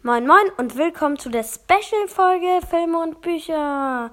[0.00, 4.12] Moin Moin und willkommen zu der Special-Folge Filme und Bücher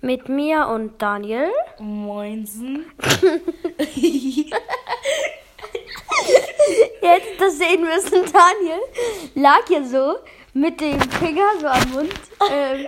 [0.00, 1.50] mit mir und Daniel.
[1.80, 2.86] Moinsen.
[7.00, 8.78] Hättet das sehen müssen, Daniel
[9.34, 10.18] lag hier so
[10.52, 12.14] mit dem Finger so am Mund
[12.48, 12.86] ähm,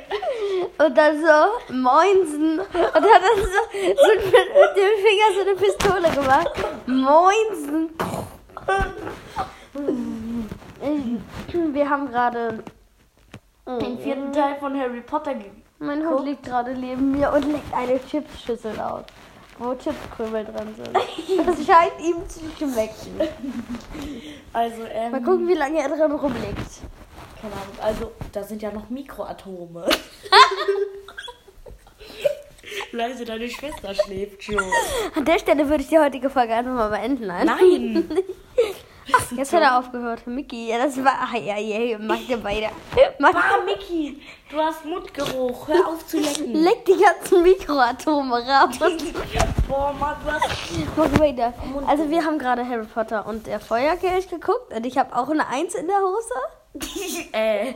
[0.78, 5.56] und dann so Moinsen und hat dann so, so mit, mit dem Finger so eine
[5.56, 6.52] Pistole gemacht.
[6.86, 7.90] Moinsen.
[11.52, 12.62] Wir haben gerade
[13.66, 17.72] Den vierten Teil von Harry Potter ge Mein Hund liegt gerade neben mir und legt
[17.74, 19.04] eine Chipsschüssel aus,
[19.58, 20.90] wo Chipskrümel drin sind.
[21.46, 23.20] Das scheint ihm zu schmecken.
[24.52, 26.80] Also, ähm, Mal gucken, wie lange er drin rumliegt.
[27.40, 29.84] keine Ahnung, also, da sind ja noch Mikroatome.
[32.92, 34.62] Leise, deine Schwester schläft schon.
[35.14, 37.26] An der Stelle würde ich die heutige Folge einfach mal beenden.
[37.26, 38.10] Nein.
[39.36, 40.26] Jetzt hat er aufgehört.
[40.26, 41.14] Mickey, ja, das war.
[41.20, 42.68] Ach, ja, ja, macht ihr beide.
[43.18, 45.68] Macht Ah, Mickey, du hast Mundgeruch.
[45.68, 46.54] Hör auf zu lecken.
[46.54, 48.78] Leck die ganzen Mikroatome raus.
[49.68, 50.48] Boah, Mann, hast...
[50.96, 51.52] Mach weiter.
[51.86, 55.46] Also, wir haben gerade Harry Potter und der Feuerkelch geguckt und ich habe auch eine
[55.46, 56.34] Eins in der Hose.
[57.32, 57.74] äh...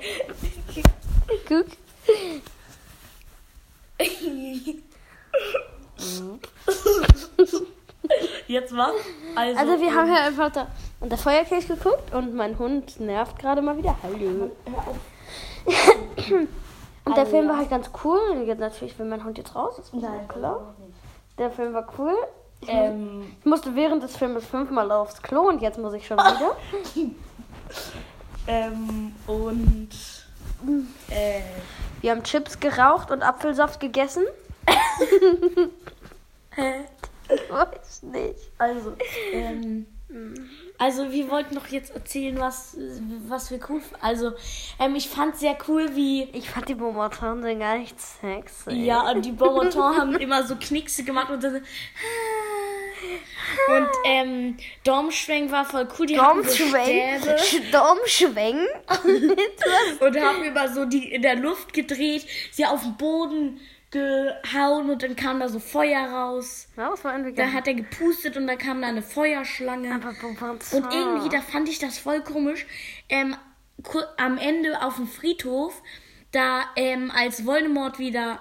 [1.48, 1.66] Guck.
[8.46, 8.92] Jetzt was?
[9.34, 10.66] Also, Also, wir haben Harry Potter
[11.00, 13.96] und der Feuerkelch geguckt und mein Hund nervt gerade mal wieder.
[14.02, 14.50] Hallo.
[17.04, 17.26] Und der.
[17.26, 18.20] Film war halt ganz cool.
[18.30, 19.78] Und jetzt natürlich will mein Hund jetzt raus.
[19.78, 20.74] Ist wieder klar.
[21.38, 22.14] Der Film war cool.
[22.60, 26.16] Ich, Ähm, ich musste während des Filmes fünfmal aufs Klo und jetzt muss ich schon
[26.18, 26.56] wieder.
[28.46, 29.88] ähm, und...
[31.10, 31.40] Äh...
[32.00, 34.24] Wir haben Chips geraucht und Apfelsaft gegessen.
[36.50, 36.84] Hä?
[37.34, 38.38] Ich weiß nicht.
[38.58, 38.96] Also,
[39.32, 39.86] ähm,
[40.78, 42.76] also wir wollten doch jetzt erzählen, was,
[43.28, 44.32] was wir cool Also,
[44.78, 46.24] ähm, ich fand sehr cool, wie.
[46.32, 48.72] Ich fand die Bomberton gar nicht sexy.
[48.72, 51.60] Ja, und die Bonbonton haben immer so Knickse gemacht und dann so.
[53.68, 56.06] Und ähm, Domschwenk war voll cool.
[56.06, 57.22] Die hatten so Domschwenk.
[57.72, 58.68] Domschwenk.
[60.00, 63.60] und haben immer so die in der Luft gedreht, sie auf den Boden
[63.92, 66.66] gehauen und dann kam da so Feuer raus.
[66.76, 69.94] ja, war irgendwie Da hat er gepustet und dann kam da eine Feuerschlange.
[69.94, 70.08] Aber.
[70.72, 72.66] Und irgendwie, da fand ich das voll komisch.
[73.08, 73.36] Ähm,
[74.16, 75.82] am Ende auf dem Friedhof,
[76.32, 78.40] da ähm, als Voldemort wieder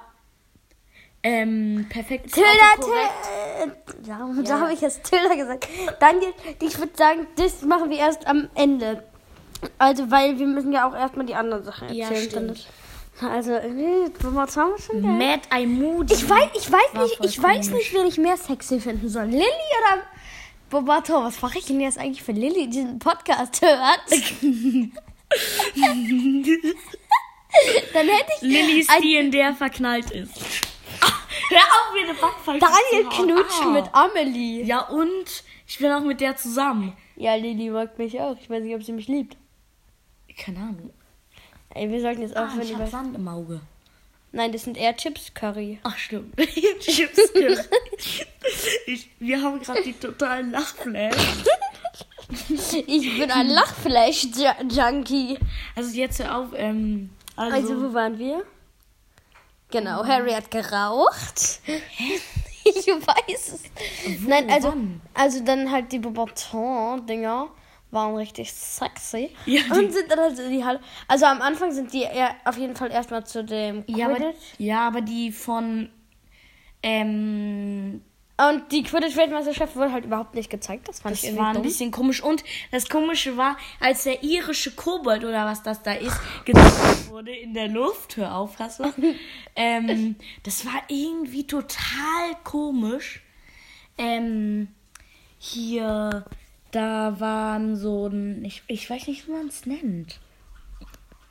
[1.24, 3.76] ähm, perfekt Tilda, Tilda.
[4.06, 5.68] Ja, da habe ich jetzt Tilda gesagt.
[6.00, 9.04] Daniel, ich würde sagen, das machen wir erst am Ende.
[9.78, 12.30] Also, weil wir müssen ja auch erstmal die anderen Sachen Ja, erzählen.
[12.30, 12.68] stimmt.
[13.22, 15.12] Also, irgendwie, Bomberton ist schon geil.
[15.12, 16.14] Mad Eye Moody.
[16.14, 19.26] Ich weiß, ich weiß War nicht, ich weiß nicht, wen ich mehr sexy finden soll.
[19.26, 20.04] Lilly oder
[20.70, 21.24] Bobato?
[21.24, 24.02] Was mache ich denn jetzt eigentlich für Lilly, die diesen Podcast hört?
[27.94, 30.32] Dann hätte ich Lillys, ein- die in der verknallt ist.
[31.50, 33.72] Hör auf, mir eine Backpfeife Daniel knutschen Ah.
[33.72, 34.64] mit Amelie.
[34.64, 36.94] Ja, und ich bin auch mit der zusammen.
[37.18, 38.38] Ja, Lilly mag mich auch.
[38.42, 39.36] Ich weiß nicht, ob sie mich liebt.
[40.38, 40.92] Keine Ahnung.
[41.74, 42.84] Ey, wir sollten jetzt Ah, aufhören ich über...
[42.84, 43.62] hab Sand im Auge.
[44.34, 45.80] Nein, das sind eher Chips Curry.
[45.84, 46.38] Ach, stimmt.
[46.80, 47.20] Chips.
[48.86, 51.16] ich, wir haben gerade die totalen Lachflash.
[52.88, 55.38] Ich bin ein Lachfleisch-Junkie.
[55.76, 58.46] Also jetzt hör auf, ähm, also, Also, wo waren wir?
[59.70, 61.60] Genau, Harry hat geraucht.
[62.64, 63.64] Ich weiß es.
[64.22, 65.02] Nein, also, wann?
[65.16, 67.48] also dann halt die Bobaton-Dinger
[67.92, 69.30] waren richtig sexy.
[69.46, 70.80] Ja, und sind dann halt in die Halle.
[71.08, 74.38] Also am Anfang sind die eher auf jeden Fall erstmal zu dem ja, aber, Quidditch.
[74.58, 75.90] ja, aber die von,
[76.84, 78.02] ähm,
[78.38, 80.88] Und die Quidditch-Weltmeisterschaft wurde halt überhaupt nicht gezeigt.
[80.88, 81.64] Das fand das ich irgendwie war ein dumm.
[81.64, 82.24] bisschen komisch.
[82.24, 87.36] Und das Komische war, als der irische Kobold oder was das da ist, gezeigt wurde
[87.36, 88.94] in der Luft, hör auf, Hasse,
[89.56, 93.22] ähm, das war irgendwie total komisch.
[93.98, 94.70] Ähm,
[95.38, 96.26] hier,
[96.72, 100.20] da waren so ein, ich, ich weiß nicht, wie man es nennt.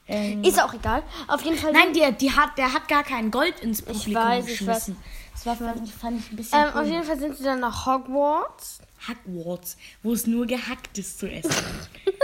[0.07, 1.03] Ähm, Ist auch egal.
[1.29, 1.73] Auf jeden Fall.
[1.73, 4.97] Nein, der, die hat, der hat gar kein Gold ins Publikum weiß, ich geschmissen.
[5.33, 6.89] Das war, fand, fand ich ein bisschen ähm, auf komisch.
[6.91, 8.81] jeden Fall sind sie dann nach Hogwarts.
[9.09, 11.51] Hogwarts, wo es nur Gehacktes zu essen
[12.05, 12.23] gibt.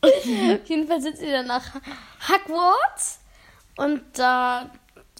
[0.00, 1.74] Auf jeden Fall sind sie dann nach
[2.28, 3.18] Hogwarts.
[3.76, 4.70] Und da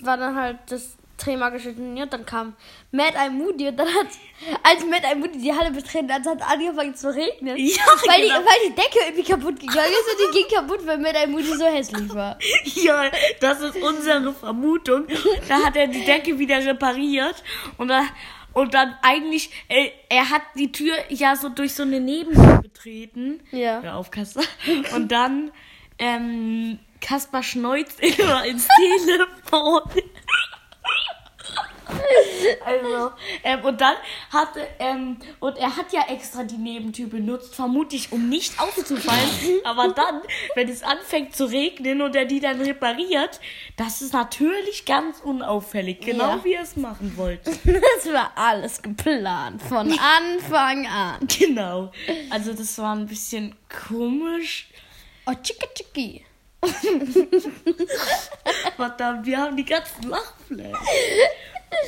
[0.02, 2.04] war dann halt das Turnier.
[2.04, 2.56] Und dann kam
[2.90, 3.68] Mad Eye Moody.
[3.68, 4.06] Und dann hat,
[4.62, 7.56] als Mad Eye Moody die Halle betreten hat, hat angefangen zu regnen.
[7.56, 7.76] Ja,
[8.06, 8.38] weil, genau.
[8.38, 10.12] die, weil die Decke irgendwie kaputt gegangen ist.
[10.12, 12.38] Und die ging kaputt, weil Mad Eye Moody so hässlich war.
[12.64, 13.10] ja,
[13.40, 15.06] das ist unsere Vermutung.
[15.48, 17.42] Da hat er die Decke wieder repariert
[17.76, 18.04] und da,
[18.52, 23.40] und dann eigentlich, äh, er hat die Tür ja so durch so eine Nebentür betreten.
[23.50, 23.82] Ja.
[23.82, 24.40] Hör auf, Kasse.
[24.94, 25.52] Und dann
[25.98, 28.66] ähm, Kaspar schneuzt immer ins
[29.04, 29.82] Telefon.
[32.64, 33.10] Also,
[33.44, 33.94] ähm, und dann
[34.32, 39.28] hatte, ähm, und er hat ja extra die Nebentür benutzt, vermutlich um nicht aufzufallen.
[39.64, 40.22] aber dann,
[40.54, 43.40] wenn es anfängt zu regnen und er die dann repariert,
[43.76, 46.44] das ist natürlich ganz unauffällig, genau Ja.
[46.44, 47.50] wie er es machen wollte.
[47.64, 49.62] Das war alles geplant.
[49.62, 51.18] Von Anfang an.
[51.38, 51.90] Genau.
[52.30, 53.54] Also, das war ein bisschen
[53.88, 54.68] komisch.
[55.26, 56.24] Oh, tschicki tschicki.
[58.76, 60.72] Verdammt, wir haben die ganzen Lachfläche.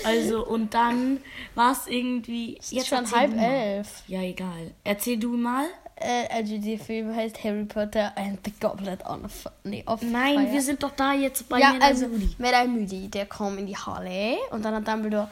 [0.05, 1.21] Also, und dann
[1.55, 2.59] war es irgendwie.
[2.71, 4.03] Jetzt schon halb elf.
[4.07, 4.73] Ja, egal.
[4.85, 5.67] Erzähl du mal.
[5.97, 9.53] Äh, also der Film heißt Harry Potter and the Goblet on Fire.
[9.65, 10.53] Nee, auf Nein, Fire.
[10.53, 12.31] wir sind doch da jetzt bei Ja, Männer also Moody.
[12.39, 15.29] Madame Moody, der kommt in die Halle und dann hat Dumbledore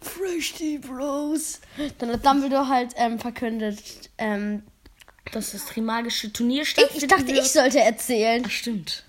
[0.00, 1.60] Fresh Tea Bros.
[1.98, 3.78] Dann hat Dumbledore halt ähm, verkündet,
[4.16, 4.62] ähm,
[5.32, 7.02] Dass das Trimagische Turnier ich, stattfindet.
[7.02, 8.42] ich dachte, ich sollte erzählen.
[8.46, 9.04] Ach, stimmt.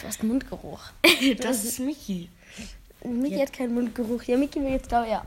[0.00, 0.80] Du hast Mundgeruch.
[1.40, 2.28] Das ist Mickey.
[3.06, 4.22] Miki hat keinen Mundgeruch.
[4.24, 5.24] Ja, Miki will jetzt da, ja.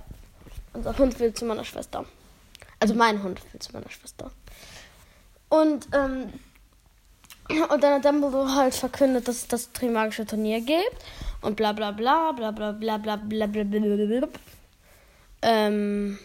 [0.73, 2.05] Unser Hund will zu meiner Schwester.
[2.79, 4.31] Also mein Hund will zu meiner Schwester.
[5.49, 6.31] Und, ähm,
[7.69, 10.95] und dann hat Dumbledore halt verkündet, dass es das Trimagische Turnier gibt.
[11.41, 14.29] Und bla bla bla bla bla bla bla bla bla bla bla bla.
[15.41, 16.19] Ähm,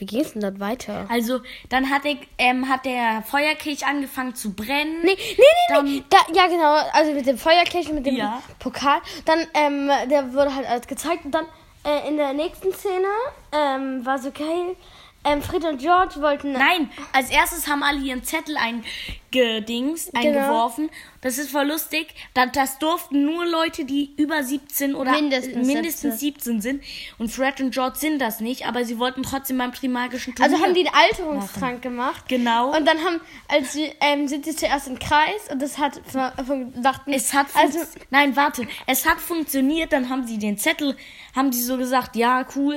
[0.00, 1.06] wie es denn dann weiter?
[1.08, 5.00] Also, dann hat, er, ähm, hat der Feuerkelch angefangen zu brennen.
[5.02, 5.44] Nee, nee,
[5.76, 6.04] nee, nee.
[6.10, 6.74] Da, ja, genau.
[6.92, 8.42] Also mit dem Feuerkelch, mit dem Ja.
[8.58, 9.00] Pokal.
[9.24, 11.24] Dann, ähm, der wurde halt alles gezeigt.
[11.24, 11.46] Und dann
[11.84, 13.08] äh, in der nächsten Szene
[13.52, 14.76] ähm, war so geil.
[15.22, 16.52] Ähm, Fred und George wollten.
[16.52, 20.18] Nein, als erstes haben alle ihren Zettel eingedings, Genau.
[20.40, 20.90] eingeworfen.
[21.20, 22.14] Das ist voll lustig.
[22.32, 26.82] Das, das durften nur Leute, die über 17 oder Mindestens mindestens 17 sind.
[27.18, 30.52] Und Fred und George sind das nicht, aber sie wollten trotzdem beim Trimagischen Turnier.
[30.54, 32.24] Also haben die den Alterungstrank gemacht.
[32.28, 32.74] Genau.
[32.74, 37.12] Und dann haben, als sie, ähm, sind sie zuerst im Kreis und das hat dachten,
[37.12, 40.96] Es hat also also nein, warte, es hat funktioniert, dann haben sie den Zettel,
[41.36, 42.76] haben die so gesagt, ja, cool.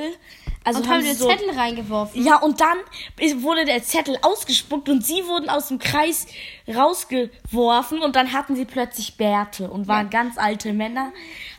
[0.66, 2.24] Also und haben sie den so, Zettel reingeworfen.
[2.24, 2.78] Ja, und dann
[3.42, 6.26] wurde der Zettel ausgespuckt und sie wurden aus dem Kreis
[6.74, 11.12] rausgeworfen und dann hatten sie plötzlich Bärte und waren ganz alte Männer,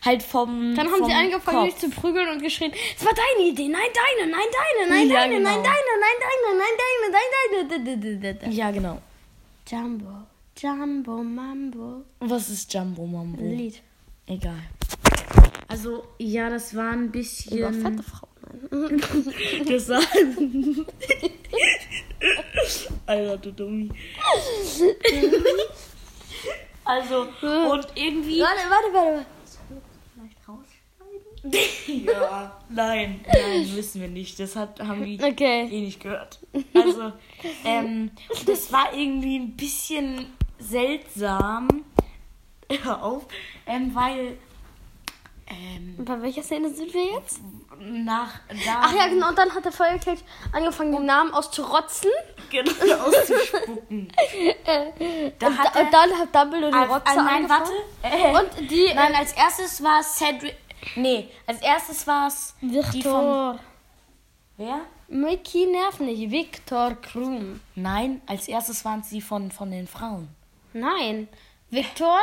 [0.05, 1.67] halt vom Dann haben vom sie angefangen, Kopf.
[1.67, 3.83] mich zu prügeln und geschrien, es war deine Idee, nein,
[4.19, 5.51] deine, nein, deine, nein, Ja, deine, genau.
[5.51, 8.55] nein, deine, nein, deine, nein, deine, nein, deine, nein, deine.
[8.55, 9.03] Ja, genau.
[9.69, 10.27] Jumbo,
[10.59, 12.05] Jumbo, Mambo.
[12.21, 13.43] Was ist Jumbo Mambo?
[13.43, 13.83] Lied.
[14.27, 14.63] Egal.
[15.69, 17.83] Also, ja, das war ein Über bisschen...
[17.83, 18.34] fette Frauen.
[19.89, 20.03] War...
[23.07, 23.91] Alter, du Dummi.
[26.85, 28.41] also, und irgendwie...
[28.41, 29.27] Warte, warte, warte.
[30.15, 32.05] Vielleicht rausschneiden?
[32.07, 34.39] Ja, nein, nein, wissen wir nicht.
[34.41, 35.69] Das hat, haben die Okay.
[35.71, 36.39] eh nicht gehört.
[36.73, 37.13] Also,
[37.65, 38.11] ähm,
[38.47, 40.27] das war irgendwie ein bisschen
[40.59, 41.69] seltsam.
[42.83, 43.27] Hör auf.
[43.67, 44.39] Ähm, weil,
[45.47, 47.41] ähm, Bei welcher Szene sind wir jetzt?
[47.79, 49.29] nach da Ach ja, genau.
[49.29, 50.21] Und dann hat der Feuerkelch
[50.53, 52.11] angefangen, den Namen auszurotzen.
[52.51, 52.71] genau
[53.05, 54.13] auszuspucken.
[55.39, 57.71] Da und, hat da, er, und dann hat Dumbledore die Ah, Rotze ah, nein, angefangen.
[58.33, 58.55] warte.
[58.61, 58.91] Und die...
[58.95, 60.57] Nein, als erstes war es Cedric.
[60.97, 62.93] Nee, als erstes war es die von.
[62.93, 63.59] Victor.
[64.57, 64.81] Wer?
[65.09, 66.31] Mickey nervt nicht.
[66.31, 67.61] Victor Krum.
[67.75, 70.29] Nein, als erstes waren es die von, von den Frauen.
[70.73, 71.29] Nein.
[71.71, 72.19] Victor,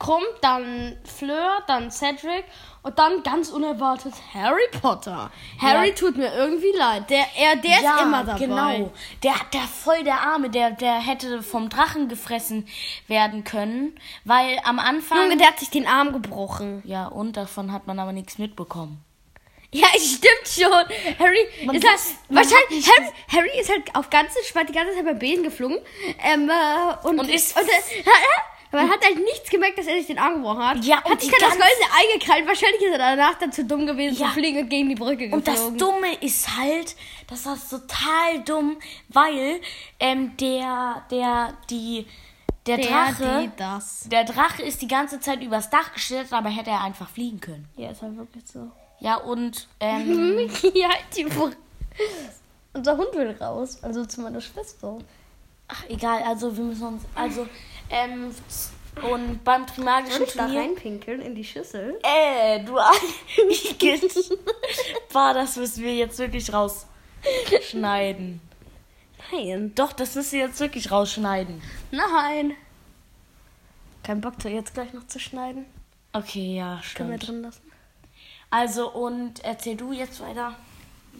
[0.00, 2.44] Krumm, dann Fleur, dann Cedric
[2.82, 5.30] und dann ganz unerwartet Harry Potter.
[5.60, 5.94] Harry Ja.
[5.94, 7.08] tut mir irgendwie leid.
[7.10, 8.38] Der, er, der ist immer dabei.
[8.38, 8.90] genau.
[9.22, 12.66] Der hat der voll der Arme, der, der hätte vom Drachen gefressen
[13.08, 15.18] werden können, weil am Anfang.
[15.18, 16.82] Junge, der hat sich den Arm gebrochen.
[16.86, 19.04] ja, und davon hat man aber nichts mitbekommen.
[19.72, 20.72] Ja, stimmt schon.
[21.18, 25.04] Harry Man ist halt, wahrscheinlich, Harry, Harry ist halt auf ganz entspannt die ganze Zeit
[25.04, 25.78] beim Besen geflogen.
[26.24, 27.70] Ähm, äh, und, Und ist- und, äh,
[28.72, 30.84] hat- man hat halt nichts gemerkt, dass er sich den Arm gebrochen hat.
[30.84, 32.46] Ja, und hat sich dann das goldene Ei gekrallt.
[32.46, 34.28] Wahrscheinlich ist er danach dann zu dumm gewesen Ja.
[34.28, 35.34] zu fliegen und gegen die Brücke geflogen.
[35.38, 36.94] Und das Dumme ist halt,
[37.28, 38.76] das total dumm,
[39.08, 39.60] weil
[39.98, 42.06] ähm, der, der, die,
[42.66, 43.52] der, Der, Drache,
[44.06, 47.66] der Drache ist die ganze Zeit übers Dach geschlittert, aber hätte er einfach fliegen können.
[47.76, 48.70] Ja, ist halt wirklich so.
[49.00, 51.56] Ja, und ähm, halt die Brücke.
[52.72, 54.98] Unser Hund will raus, also zu meiner Schwester.
[55.68, 57.46] ach, egal, also wir müssen uns, also,
[57.90, 58.34] ähm,
[59.02, 60.60] und beim Trimagischen Soll ich da Turnier...
[60.60, 61.98] reinpinkeln in die Schüssel?
[62.02, 62.74] Äh, du.
[65.12, 68.40] Boah, das müssen wir jetzt wirklich rausschneiden.
[69.32, 69.72] Nein.
[69.74, 71.62] Doch, das müssen wir jetzt wirklich rausschneiden.
[71.90, 72.54] Nein.
[74.02, 75.66] Kein Bock, da jetzt gleich noch zu schneiden.
[76.12, 77.28] Okay, ja, Können wir stimmt.
[77.28, 77.72] drin lassen.
[78.50, 80.56] Also, und erzähl du jetzt weiter.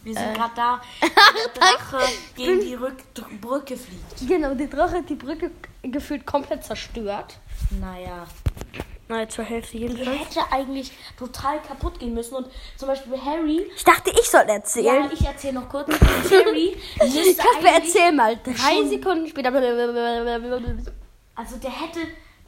[0.02, 0.34] Wir sind Äh.
[0.34, 1.98] gerade da, der Drache
[2.36, 2.96] gegen die Rück
[3.40, 4.28] Brücke fliegt.
[4.28, 5.50] Genau, die Drache hat die Brücke
[5.82, 7.36] gefühlt komplett zerstört.
[7.80, 8.26] Naja.
[9.08, 10.20] Nein, zur Hälfte Die jedenfalls.
[10.20, 12.36] hätte eigentlich total kaputt gehen müssen.
[12.36, 13.66] Und zum Beispiel Harry.
[13.74, 15.10] Ich dachte, ich soll Ja, erzählen.
[15.12, 15.88] ich erzähle noch kurz.
[16.30, 18.38] Harry müsste Kasper, erzähl mal.
[18.44, 19.52] Drei Sekunden später.
[21.34, 22.00] Also der hätte,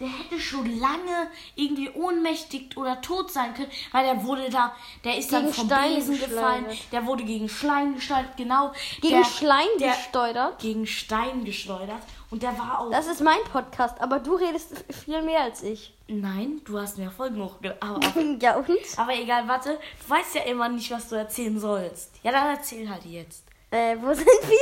[0.02, 5.16] der hätte schon lange irgendwie ohnmächtig oder tot sein können, weil der wurde da, der
[5.16, 8.72] ist dann Gegen vom Steine Besen gefallen, der wurde gegen Schleim geschleudert, genau.
[9.00, 10.58] Gegen der, Schleim der, gesteuert.
[10.58, 12.90] Gegen Stein geschleudert und der war auch.
[12.90, 15.94] Das ist mein Podcast, aber du redest viel mehr als ich.
[16.08, 17.80] Nein, du hast mir Folgen hochgeladen.
[17.80, 18.68] Aber, Ja, und?
[18.96, 22.10] aber egal, warte, du weißt ja immer nicht, was du erzählen sollst.
[22.24, 23.44] Ja, dann erzähl halt jetzt.
[23.72, 24.58] Äh, wo sind wir?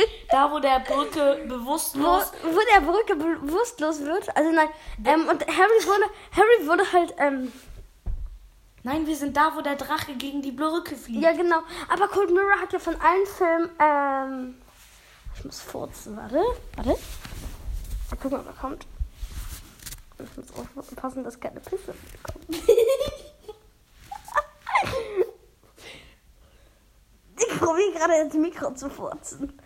[0.30, 2.32] Da, wo der Brücke wo, bewusstlos.
[2.44, 4.36] wo der Brücke bewusstlos wird.
[4.36, 4.68] Also nein,
[5.04, 6.04] ähm, und Harry wurde,
[6.36, 7.52] Harry wurde halt, ähm,
[8.82, 11.22] Nein, wir sind da, wo der Drache gegen die Brücke fliegt.
[11.22, 11.60] ja genau.
[11.88, 14.54] Aber Cold Mirror hat ja von allen Filmen, ähm,
[15.36, 16.42] ich muss furzen, warte,
[16.76, 16.90] warte.
[18.10, 18.86] Mal gucken, ob er kommt.
[20.18, 20.46] Ich muss
[20.76, 22.46] aufpassen, dass keine Pisse kommt.
[27.38, 29.60] ich probiere gerade ins Mikro zu furzen.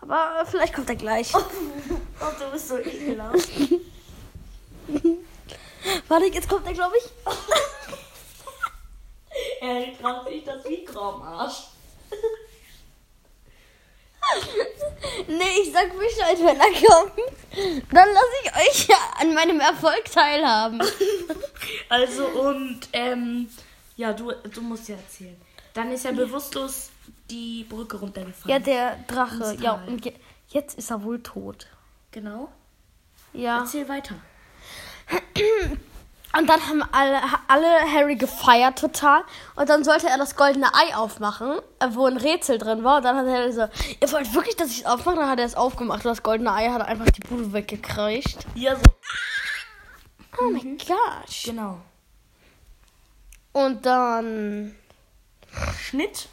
[0.00, 1.32] Aber vielleicht kommt er gleich.
[2.22, 3.48] Oh, du bist so ekelhaft.
[6.08, 7.04] Warte, jetzt kommt er, glaube ich.
[9.60, 11.68] Er hält gerade sich das Mikro am Arsch.
[15.28, 17.12] Nee, ich sag Bescheid, wenn er kommt.
[17.92, 20.82] Dann lasse ich euch ja an meinem Erfolg teilhaben.
[21.88, 23.48] Also und, ähm,
[23.96, 25.40] ja, du, du musst ja erzählen.
[25.72, 26.89] Dann ist er bewusstlos
[27.30, 28.64] die Brücke Ja, runtergefallen.
[28.64, 29.56] der Drache.
[29.60, 30.12] Ja, und je,
[30.48, 31.66] jetzt ist er wohl tot.
[32.10, 32.48] genau.
[33.32, 33.58] Ja.
[33.60, 34.16] Erzähl weiter.
[36.36, 39.22] Und dann haben alle, alle Harry gefeiert total.
[39.56, 42.98] Und dann sollte er das goldene Ei aufmachen, äh, wo ein Rätsel drin war.
[42.98, 43.62] Und dann hat Harry so,
[44.00, 45.16] ihr wollt wirklich, dass ich es aufmache?
[45.16, 46.04] Dann hat er es aufgemacht.
[46.04, 48.46] Und das goldene Ei hat einfach die Bude weggekriegt.
[48.54, 48.82] Ja, so.
[50.40, 51.42] Oh mein Gosh.
[51.46, 51.80] Genau.
[53.52, 54.76] Und dann...
[55.80, 56.28] Schnitt.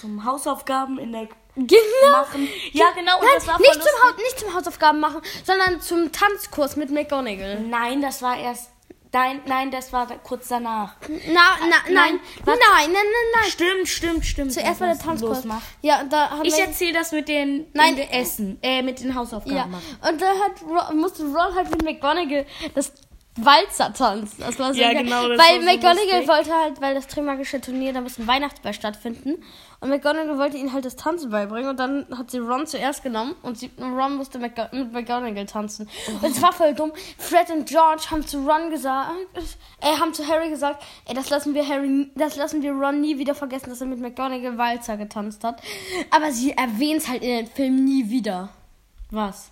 [0.00, 1.70] Zum Hausaufgaben in der Genau.
[2.12, 2.48] machen.
[2.72, 3.18] Ja, genau.
[3.18, 7.60] Und Nein, nicht, zum nicht zum Hausaufgaben machen, sondern zum Tanzkurs mit McGonagall.
[7.60, 8.70] Nein, das war erst.
[9.12, 10.94] Nein, nein, das war kurz danach.
[11.08, 13.02] Na, na, nein, nein, nein, nein, nein,
[13.34, 13.50] nein.
[13.50, 14.52] Stimmt, stimmt, stimmt.
[14.52, 15.42] Zuerst war der Tanzkurs.
[15.82, 17.96] Ja, da haben Ich erzähle das mit den Nein.
[17.96, 19.98] den Essen, äh, mit den Hausaufgaben Ja, machen.
[20.08, 22.92] und da hat Ron, musste Ron halt mit McGonagall das
[23.36, 24.36] Walzer tanzen.
[24.40, 25.04] Das war so Ja, geil.
[25.04, 26.28] genau, das Weil so McGonagall lustig.
[26.28, 29.42] wollte halt, weil das Trimagische Turnier, da muss ein Weihnachtsball stattfinden.
[29.78, 31.70] Und McGonagall wollte ihn halt das Tanzen beibringen.
[31.70, 35.88] Und dann hat sie Ron zuerst genommen und sie, Ron musste McGo mit McGonagall tanzen.
[36.20, 36.92] Und es war voll dumm.
[37.18, 39.10] Fred und George haben zu Ron gesagt,
[39.80, 43.16] äh, haben zu Harry gesagt, ey, das lassen wir Harry, das lassen wir Ron nie
[43.16, 45.62] wieder vergessen, dass er mit McGonagall Walzer getanzt hat.
[46.10, 48.50] Aber sie erwähnt es halt in den Film nie wieder.
[49.10, 49.50] Was?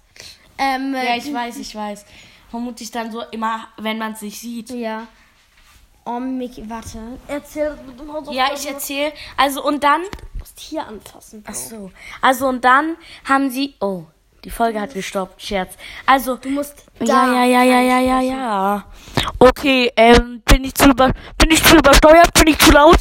[0.59, 2.05] Ähm, Ja, ich weiß, ich weiß.
[2.51, 4.71] Vermutlich dann so immer, wenn man es nicht sieht.
[4.71, 5.07] Ja.
[6.05, 6.99] Oh, Mickey, warte.
[7.27, 8.33] Erzähl Hausaufgaben.
[8.33, 9.13] Ja, ich erzähle.
[9.37, 10.03] Also und dann.
[10.03, 11.43] Du musst hier anfassen.
[11.43, 11.53] Bro.
[11.53, 11.91] Ach so.
[12.23, 12.97] Also und dann
[13.29, 13.75] haben sie.
[13.81, 14.05] Oh,
[14.45, 15.43] die Folge hat gestoppt.
[15.43, 15.75] Scherz.
[16.07, 16.37] Also.
[16.37, 18.85] Du musst Ja, ja, ja, ja, ja, ja, ja.
[19.39, 22.99] Okay, ähm, bin ich zu über, bin ich zu übersteuert, bin ich zu laut?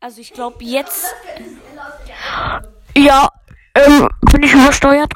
[0.00, 1.14] Also ich glaube jetzt.
[2.96, 3.28] Ja,
[3.74, 5.12] ähm, bin ich übersteuert?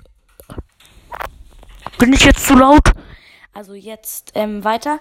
[1.98, 2.92] Bin ich jetzt zu laut?
[3.56, 4.98] Also jetzt ähm, weiter.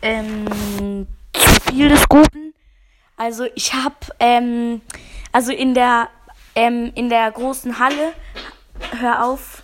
[0.00, 2.54] Ähm, zu viel des Guten.
[3.18, 4.80] Also ich habe ähm,
[5.32, 6.08] also in der
[6.54, 8.14] ähm, in der großen Halle.
[8.98, 9.62] Hör auf.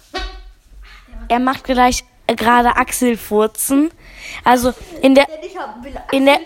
[1.28, 2.04] Er macht gleich
[2.36, 3.90] gerade Achselfurzen.
[4.44, 4.72] Also
[5.02, 5.26] in der
[6.12, 6.40] in der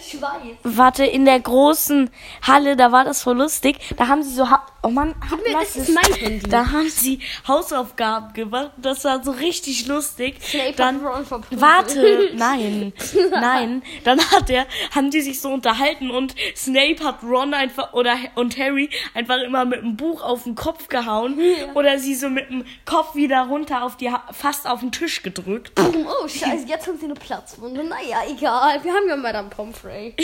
[0.63, 2.11] warte in der großen
[2.43, 3.79] Halle, da war das voll lustig.
[3.97, 4.49] Da haben sie so
[4.85, 5.15] oh Mann,
[5.45, 6.49] mir, das ist mein Handy.
[6.49, 8.73] Da haben sie Hausaufgaben gemacht.
[8.77, 10.37] Das war so richtig lustig.
[10.43, 11.03] Snape Dann.
[11.03, 12.93] Warte, nein,
[13.31, 13.83] nein.
[14.05, 18.59] Dann hat er, haben die sich so unterhalten und Snape hat Ron einfach oder und
[18.59, 21.39] Harry einfach immer mit dem Buch auf den Kopf gehauen
[21.75, 25.74] oder sie so mit dem Kopf wieder runter auf die fast auf den Tisch gedrückt.
[25.77, 27.83] Oh, scheiße, jetzt haben sie eine Platzwunde.
[27.85, 28.83] Naja, egal.
[28.83, 30.15] Wir haben ja Madame Pomfrey.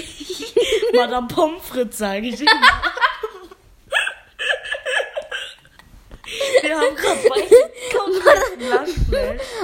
[0.95, 2.51] Madame Pomfrit, sage ich immer.
[6.63, 7.57] Wir haben gerade beide.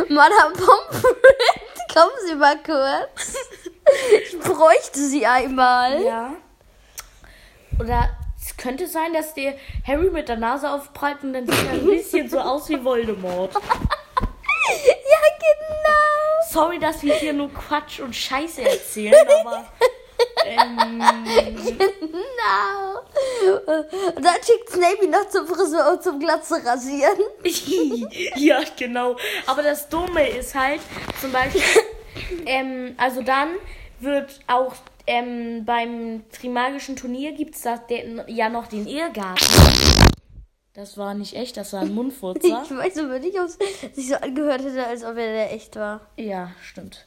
[0.09, 1.15] Madame Pomfrey,
[1.95, 3.37] kommen Sie mal kurz.
[4.25, 6.03] Ich bräuchte sie einmal.
[6.03, 6.33] Ja.
[7.79, 9.55] Oder es könnte sein, dass der
[9.87, 13.55] Harry mit der Nase aufprallt und dann sieht er ein bisschen so aus wie Voldemort.
[14.87, 16.51] Ja, genau.
[16.51, 19.67] Sorry, dass wir hier nur Quatsch und Scheiße erzählen, aber
[20.45, 21.03] ähm,
[22.17, 23.01] Genau.
[24.15, 27.19] Und dann schickt Snape ihn noch zum Friseur und zum Glatze rasieren.
[28.37, 29.17] ja, genau.
[29.47, 30.81] Aber das Dumme ist halt,
[31.21, 31.63] zum Beispiel,
[32.47, 33.57] ähm, also dann
[34.01, 34.75] wird auch
[35.07, 37.65] ähm, beim Trimagischen Turnier gibt es
[38.27, 39.47] ja noch den Irrgarten.
[40.77, 42.63] Das war nicht echt, das war ein Mundfurzer.
[42.63, 43.59] Ich weiß aber nicht, ob es
[43.95, 46.03] sich so angehört hätte, als ob er der echt war.
[46.17, 47.07] Ja, stimmt.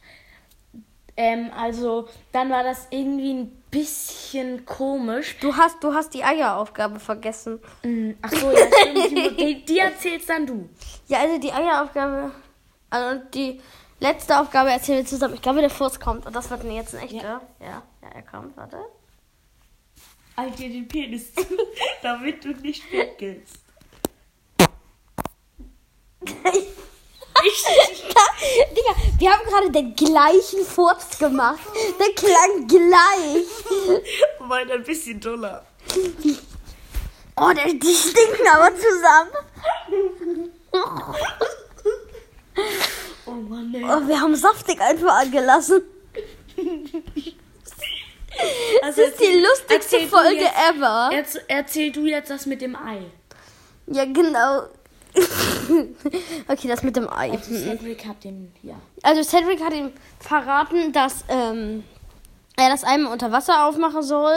[1.15, 5.37] Ähm, also, dann war das irgendwie ein bisschen komisch.
[5.39, 7.59] Du hast, du hast die Eieraufgabe vergessen.
[7.83, 9.37] Mm, Ach so, ja, stimmt.
[9.39, 10.67] Die, die erzählst dann du.
[11.07, 12.31] Ja, also die Eieraufgabe.
[12.89, 13.61] Also die
[13.99, 15.35] letzte Aufgabe erzählen wir zusammen.
[15.35, 16.25] Ich glaube, der Furz kommt.
[16.25, 17.17] Und das wird mir jetzt ein echter.
[17.17, 17.41] Ja.
[17.59, 18.57] ja, ja, er kommt.
[18.57, 18.77] Warte.
[20.39, 21.43] Halt dir den Penis zu,
[22.01, 22.81] damit du nicht.
[22.93, 23.11] Ich,
[28.71, 31.59] Digga, wir haben gerade den gleichen Furz gemacht.
[31.99, 33.47] Der klang gleich.
[34.47, 35.65] Meiner ein bisschen doller.
[37.35, 39.31] Oh, der, die stinken aber zusammen.
[43.25, 43.83] Oh Mann, ey.
[43.83, 45.81] Oh, wir haben saftig einfach angelassen.
[48.83, 51.09] Also Das ist die lustigste erzähl Folge jetzt- ever.
[51.13, 53.01] Erz, erzähl du jetzt das mit dem Ei.
[53.87, 54.63] Ja, genau.
[56.47, 57.31] okay, das mit dem Ei.
[57.31, 58.75] Also Cedric hat den, ja.
[59.03, 61.83] Also Cedric hat ihm verraten, dass ähm,
[62.57, 64.35] er das einmal unter Wasser aufmachen soll.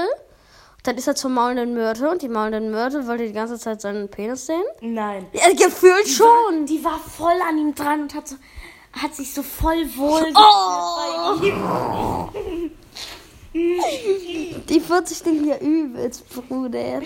[0.85, 4.09] Dann ist er zur maulenden Myrte und die maulende Myrte wollte die ganze Zeit seinen
[4.09, 4.65] Penis sehen.
[4.81, 5.27] Nein.
[5.33, 6.67] Ja, gefühlt schon.
[6.67, 8.35] Die war voll an ihm dran und hat, so,
[9.01, 11.39] hat sich so voll wohl Oh!
[11.41, 12.71] bei ihm.
[13.55, 17.03] Die 40 Dinge ja übelst, Bruder.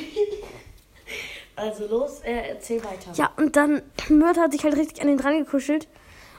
[1.56, 3.12] Also los, äh, erzähl weiter.
[3.14, 5.88] Ja, und dann Myrte hat sich halt richtig an ihn dran gekuschelt.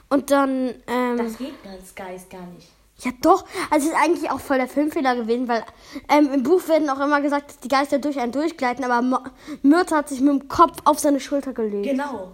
[0.08, 2.68] Und dann, ähm, Das geht ganz Geist gar nicht.
[3.00, 5.62] ja doch, also es ist eigentlich auch voll der Filmfehler gewesen, weil
[6.08, 9.22] ähm, im Buch werden auch immer gesagt, dass die Geister durch einen durchgleiten, aber
[9.62, 11.84] Myrte hat sich mit dem Kopf auf seine Schulter gelegt.
[11.84, 12.30] Genau.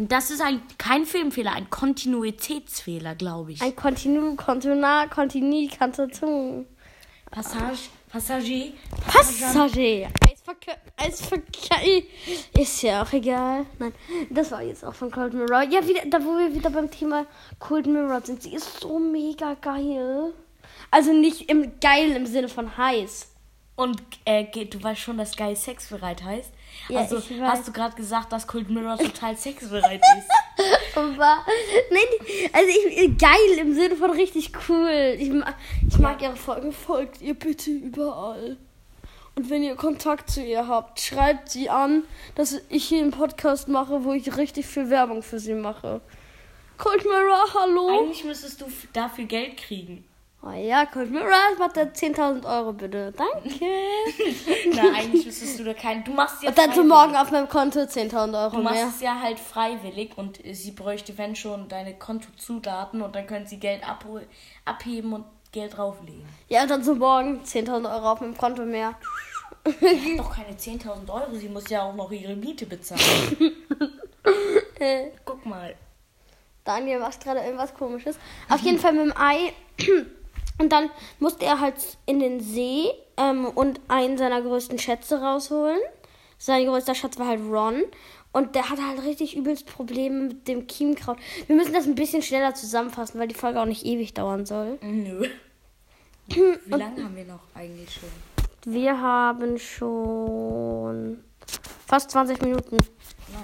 [0.00, 3.60] Das ist ein, kein Filmfehler, ein Kontinuitätsfehler, glaube ich.
[3.62, 6.66] Ein Kontinu, Kontinuar, Kontinu, Kantation.
[7.32, 8.72] Passage, Passagier.
[9.06, 10.08] Passagier.
[10.96, 11.82] Eisverkehr.
[12.58, 13.66] Ist ja auch egal.
[13.78, 13.92] Nein,
[14.30, 15.62] das war jetzt auch von Cold Mirror.
[15.64, 17.26] Ja, wieder, da wo wir wieder beim Thema
[17.58, 18.42] Cold Mirror sind.
[18.42, 20.32] Sie ist so mega geil.
[20.92, 23.32] Also nicht im geil im Sinne von heiß.
[23.76, 26.50] Und äh, geht- du weißt schon, dass geil sexbereit heißt.
[26.88, 30.96] Ja, also hast du gerade gesagt, dass Cold Mirror total sexbereit ist.
[30.96, 31.44] Aber,
[31.90, 35.16] nein, also ich, geil im Sinne von richtig cool.
[35.18, 35.30] Ich,
[35.88, 36.72] ich mag ihre Folgen.
[36.72, 38.56] Folgt ihr bitte überall.
[39.38, 42.02] Und wenn ihr Kontakt zu ihr habt, schreibt sie an,
[42.34, 46.00] dass ich hier einen Podcast mache, wo ich richtig viel Werbung für sie mache.
[46.76, 48.00] Cold Mirror, hallo?
[48.00, 50.04] Eigentlich müsstest du dafür Geld kriegen.
[50.40, 53.12] Oh ja, Cold Mirror, macht da 10.000 Euro bitte.
[53.16, 53.58] Danke.
[54.72, 56.04] Na, eigentlich müsstest du da keinen.
[56.04, 56.88] Du machst ja Und dann freiwillig.
[56.88, 58.86] morgen auf meinem Konto 10.000 Euro Du machst mehr.
[58.88, 63.58] es ja halt freiwillig und sie bräuchte, wenn schon, deine Kontozudaten und dann können sie
[63.58, 63.82] Geld
[64.64, 66.24] abheben und Geld drauflegen.
[66.48, 68.94] Ja, und dann so morgen 10.000 Euro auf meinem Konto mehr.
[69.66, 73.00] Die hat doch keine 10.000 Euro, sie muss ja auch noch ihre Miete bezahlen.
[75.24, 75.74] Guck mal.
[76.64, 78.16] Daniel macht gerade irgendwas komisches.
[78.48, 79.52] Auf jeden Fall mit dem Ei.
[80.58, 81.74] Und dann musste er halt
[82.06, 85.78] in den See ähm, und einen seiner größten Schätze rausholen.
[86.38, 87.84] Sein größter Schatz war halt Ron.
[88.32, 91.16] Und der hatte halt richtig übelst Probleme mit dem Chiemkraut.
[91.46, 94.78] Wir müssen das ein bisschen schneller zusammenfassen, weil die Folge auch nicht ewig dauern soll.
[94.82, 95.26] Nö.
[96.26, 98.10] Wie lange haben wir noch eigentlich schon?
[98.66, 101.24] Wir haben schon
[101.86, 102.76] fast 20 Minuten.
[102.76, 103.42] Nein.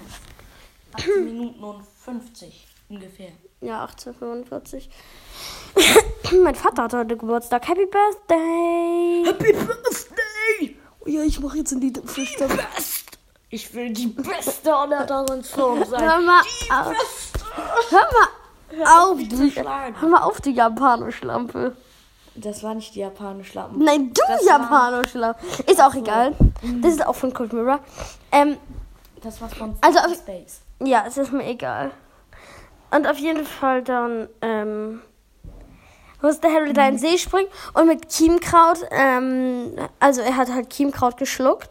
[0.93, 3.31] 18 Minuten und 50 ungefähr.
[3.61, 4.89] Ja, 1845.
[6.43, 7.67] mein Vater hat heute Geburtstag.
[7.67, 9.23] Happy Birthday!
[9.25, 10.77] Happy Birthday!
[11.01, 12.55] Oh ja, ich mache jetzt ein Lied für Stimme.
[12.55, 13.17] Best!
[13.49, 16.25] Ich will die beste Online-Song Hör sein.
[16.25, 16.93] mal auf.
[17.89, 19.95] Hör mal auf, du, zu schlagen.
[20.01, 21.75] hör mal auf, du Japanoschlampe.
[22.35, 23.81] Das war nicht die japanische Lappen.
[23.81, 25.39] Nein, du Das war- Japanoschlampe.
[25.67, 26.33] Ist auch egal.
[26.81, 27.79] Das ist auch von Cold Mirror.
[28.31, 28.57] Ähm,
[29.21, 30.59] Das war von Also, auf- Space.
[30.83, 31.91] ja, es ist mir egal.
[32.91, 35.01] Und auf jeden Fall dann, ähm,
[36.21, 41.17] musste Harry da in See springen und mit Chiemkraut, ähm, also er hat halt Chiemkraut
[41.17, 41.69] geschluckt.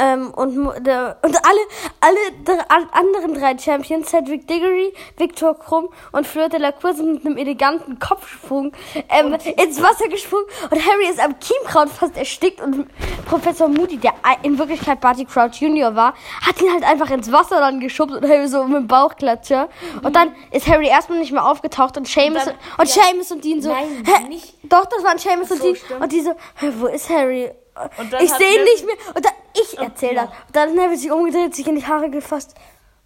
[0.00, 1.58] Ähm, und, der, und alle,
[2.00, 7.26] alle anderen drei Champions, Cedric Diggory, Victor Krumm und Fleur de la Cour, sind mit
[7.26, 8.72] einem eleganten Kopfsprung
[9.08, 10.46] ähm, ins Wasser gesprungen.
[10.70, 12.60] Und Harry ist am Chiemkraut fast erstickt.
[12.60, 12.86] Und
[13.26, 15.94] Professor Moody, der in Wirklichkeit Barty Crouch Jr.
[15.96, 16.14] war,
[16.46, 19.68] hat ihn halt einfach ins Wasser dann geschubst und Harry so mit dem Bauchklatscher.
[20.02, 23.60] Und dann ist Harry erstmal nicht mehr aufgetaucht und Seamus dann- und, Seamus und Dean
[23.60, 24.28] so, Nein, hä?
[24.28, 25.76] nicht- Doch, das waren Seamus und so, Dean.
[25.76, 26.00] stimmt.
[26.02, 27.50] Und die so, hä, wo ist Harry?
[27.98, 28.96] Und ich sehe ihn nicht mehr.
[29.14, 29.32] Und dann,
[29.62, 30.24] ich erzähle ja.
[30.26, 30.32] das.
[30.46, 32.54] Und dann hat Neville sich umgedreht, sich in die Haare gefasst.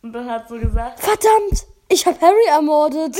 [0.02, 3.16] Und dann hat so gesagt, Verdammt, ich habe Harry ermordet.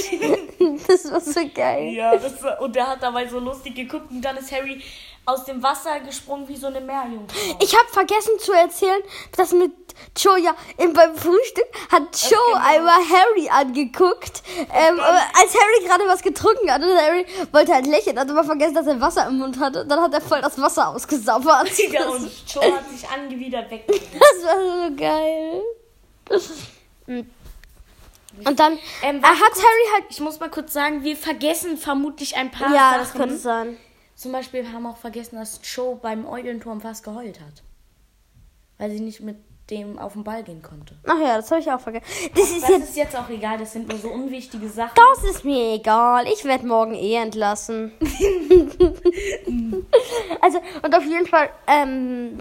[0.89, 1.93] das war so geil.
[1.93, 4.83] ja, das war, und der hat dabei so lustig geguckt und dann ist Harry
[5.25, 7.57] aus dem Wasser gesprungen wie so eine Meerjungfrau.
[7.61, 9.01] Ich habe vergessen zu erzählen,
[9.37, 9.71] dass mit
[10.17, 12.67] Joe ja im, beim Frühstück hat Joe genau.
[12.67, 18.19] einmal Harry angeguckt, ähm, als Harry gerade was getrunken hat und Harry wollte halt lächeln,
[18.19, 19.87] hat aber vergessen, dass er Wasser im Mund hatte.
[19.87, 21.71] Dann hat er voll das Wasser ausgesabbert.
[21.93, 24.11] Ja, und Joe hat sich angewidert weggegangen.
[24.19, 25.63] Das war so geil.
[28.45, 29.59] Und dann Ähm, er warte hat kurz.
[29.63, 30.05] Harry halt.
[30.11, 32.99] Ich muss mal kurz sagen, wir vergessen vermutlich ein paar Ja, Sachen.
[33.01, 33.77] das könnte sein.
[34.15, 37.63] Zum Beispiel haben wir auch vergessen, dass Joe beim Eulenturm fast geheult hat.
[38.79, 39.37] Weil sie nicht mit
[39.71, 40.97] dem auf den Ball gehen konnte.
[41.07, 42.05] Ach ja, das habe ich auch vergessen.
[42.35, 42.83] Das ist Das jetzt.
[42.91, 44.95] ist jetzt auch egal, das sind nur so unwichtige Sachen.
[44.97, 46.27] Das ist mir egal.
[46.27, 47.93] Ich werde morgen eh entlassen.
[50.41, 52.39] also, und auf jeden Fall, ähm,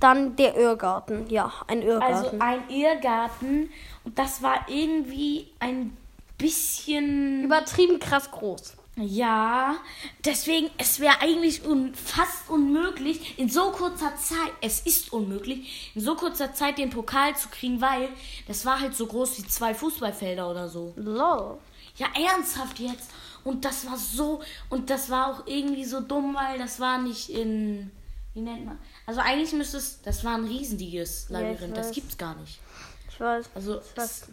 [0.00, 1.28] dann der Irrgarten.
[1.30, 2.40] Ja, ein Also Irrgarten.
[2.42, 3.70] ein Irrgarten
[4.04, 5.96] und das war irgendwie ein
[6.38, 8.74] bisschen Übertrieben krass groß.
[8.96, 9.76] Ja,
[10.24, 16.00] deswegen es wäre eigentlich un, fast unmöglich in so kurzer Zeit, es ist unmöglich in
[16.00, 18.08] so kurzer Zeit den Pokal zu kriegen, weil
[18.48, 20.94] das war halt so groß wie zwei Fußballfelder oder so.
[20.96, 21.58] Lol.
[21.96, 23.10] Ja, ernsthaft jetzt.
[23.44, 27.28] Und das war so, und das war auch irgendwie so dumm, weil das war nicht
[27.28, 27.90] in,
[28.34, 28.78] wie nennt man?
[29.06, 31.94] Also eigentlich müsste es, das war ein riesendiges Ja, ich Labyrinth, das weiß.
[31.94, 32.58] gibt's gar nicht.
[33.10, 33.50] Ich weiß.
[33.54, 34.28] Also, es,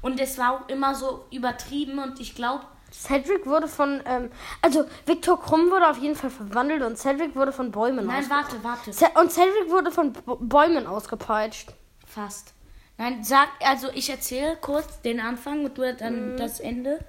[0.00, 2.64] und es war auch immer so übertrieben und ich glaube,
[2.98, 4.30] Cedric wurde von, ähm,
[4.62, 8.56] also Viktor Krumm wurde auf jeden Fall verwandelt und Cedric wurde von Bäumen nein, warte,
[8.64, 11.72] warte, Ce- Und Cedric wurde von B Bäumen ausgepeitscht.
[12.06, 12.54] fast.
[12.98, 16.36] Nein, sag, also ich erzähle kurz den Anfang und du dann Mhm.
[16.38, 17.04] das Ende.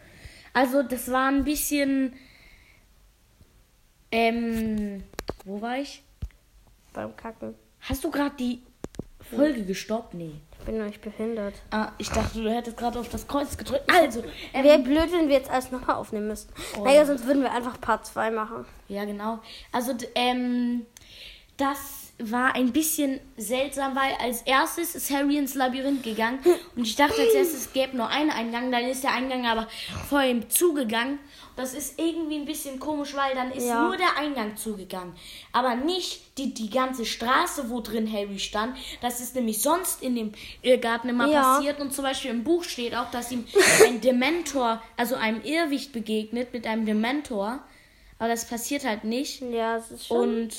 [0.53, 2.13] Also, das war ein bisschen,
[4.11, 5.03] ähm,
[5.45, 6.03] wo war ich?
[6.93, 7.55] Beim Kacken.
[7.81, 8.63] Hast du gerade die
[9.35, 10.13] Folge gestoppt?
[10.15, 10.33] Nee.
[10.67, 11.53] Ich bin nicht behindert.
[11.71, 13.89] Ah, ich dachte, du hättest gerade auf das Kreuz gedrückt.
[13.89, 14.21] Also,
[14.53, 16.53] ähm, Wäre blöd, wenn wir jetzt alles nochmal aufnehmen müssten.
[16.77, 16.83] Oh.
[16.83, 18.65] Naja, sonst würden wir einfach Part 2 machen.
[18.89, 19.39] ja, genau.
[19.71, 20.85] Also, ähm,
[21.55, 21.77] das
[22.19, 26.39] war ein bisschen seltsam, weil als erstes ist Harry ins Labyrinth gegangen
[26.75, 29.67] und ich dachte als erstes, es gäbe nur einen Eingang, dann ist der Eingang aber
[30.09, 31.19] vor ihm zugegangen.
[31.55, 33.83] Das ist irgendwie ein bisschen komisch, weil dann ist Ja.
[33.83, 35.13] nur der Eingang zugegangen,
[35.53, 38.75] aber nicht die, die ganze Straße, wo drin Harry stand.
[39.01, 40.31] Das ist nämlich sonst in dem
[40.63, 41.41] Irrgarten immer Ja.
[41.57, 43.45] passiert und zum Beispiel im Buch steht auch, dass ihm
[43.85, 47.59] ein Dementor, also einem Irrwicht begegnet mit einem Dementor,
[48.17, 49.41] aber das passiert halt nicht.
[49.41, 50.17] Ja, es ist schon.
[50.17, 50.49] Und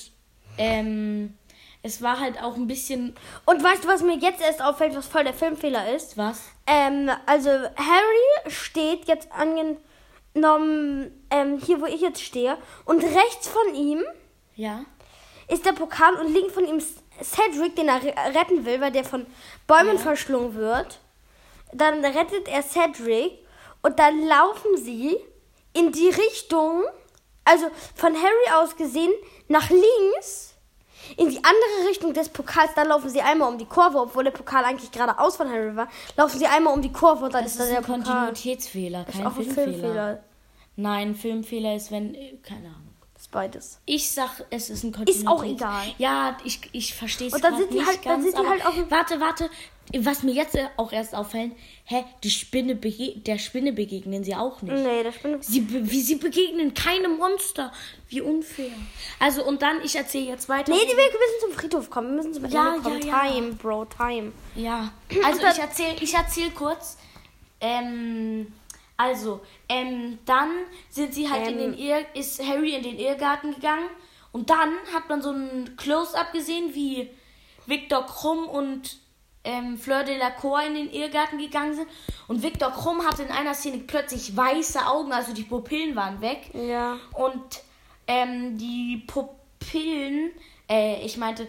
[0.56, 1.34] ähm,
[1.82, 3.14] es war halt auch ein bisschen
[3.46, 6.16] Und weißt du, was mir jetzt erst auffällt, was voll der Filmfehler ist?
[6.16, 6.40] was.
[6.66, 9.28] Ähm, also Harry steht jetzt
[10.34, 12.56] angenommen ähm, hier, wo ich jetzt stehe.
[12.84, 14.02] Und rechts von ihm
[14.56, 14.84] Ja.
[15.48, 16.80] ist der Pokal und links von ihm
[17.22, 19.26] Cedric, den er re- retten will, weil der von
[19.66, 20.02] Bäumen Ja.
[20.02, 21.00] verschlungen wird.
[21.72, 23.38] Dann rettet er Cedric
[23.82, 25.16] und dann laufen sie
[25.74, 26.84] in die Richtung,
[27.44, 29.12] also von Harry aus gesehen,
[29.48, 30.47] nach links
[31.16, 32.70] in die andere Richtung des Pokals.
[32.74, 35.88] Dann laufen sie einmal um die Kurve, obwohl der Pokal eigentlich geradeaus von Harry war.
[36.16, 38.02] Laufen sie einmal um die Kurve und dann Das ist da ist der ein Pokal.
[38.26, 39.64] Kontinuitätsfehler, Das kein ist auch ein Filmfehler.
[39.72, 40.24] Filmfehler.
[40.76, 42.14] Nein, Filmfehler ist, wenn.
[42.14, 42.82] äh, Keine Ahnung.
[43.14, 43.80] Das ist beides.
[43.84, 45.82] Ich sag, es ist ein Ist auch egal.
[45.98, 48.24] Ja, ich, ich verstehe es Und dann sind die nicht halt- dann ganz.
[48.32, 49.50] sind die halt auf warte, warte.
[50.00, 51.52] Was mir jetzt äh, auch erst auffällt,
[51.84, 54.74] hä, die Spinne der Spinne begegnen sie auch nicht.
[54.74, 57.72] Nee, das bin Sie, be wie sie begegnen keinem Monster.
[58.08, 58.70] Wie unfair.
[59.18, 60.72] Also, und dann, ich erzähle jetzt weiter.
[60.72, 62.08] Nee, die, wir müssen zum Friedhof kommen.
[62.08, 63.02] Wir müssen zum Ja, Ende kommen.
[63.02, 63.30] ja, ja.
[63.32, 64.32] Time, Bro, time.
[64.56, 64.92] Ja,
[65.24, 66.98] also ich erzähle ich erzähl kurz.
[67.60, 68.52] Ähm,
[68.96, 70.50] also, ähm, dann
[70.90, 71.72] sind sie halt in Ähm.
[71.72, 73.88] den Irr ist Harry in den Irrgarten gegangen
[74.32, 77.08] und dann hat man so ein Close-up gesehen, wie
[77.66, 78.98] Victor Krumm und
[79.44, 81.88] ähm, Fleur de la Cour in den Irrgarten gegangen sind
[82.26, 86.50] und Victor Krumm hatte in einer Szene plötzlich weiße Augen, also die Pupillen waren weg.
[86.54, 86.98] Ja.
[87.14, 87.62] Und
[88.06, 90.32] ähm, die Pupillen,
[90.68, 91.48] äh, ich meinte,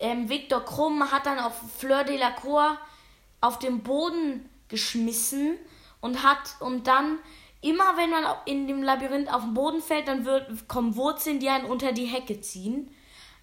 [0.00, 2.78] ähm, Victor Krumm hat dann auf Fleur de la Cour
[3.40, 5.56] auf den Boden geschmissen
[6.00, 7.18] und hat und dann
[7.60, 11.48] immer wenn man in dem Labyrinth auf den Boden fällt, dann wird, kommen Wurzeln, die
[11.48, 12.90] einen unter die Hecke ziehen.